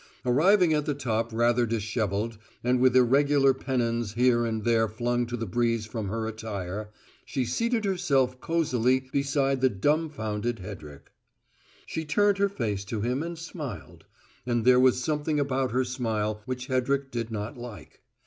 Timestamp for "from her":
5.85-6.25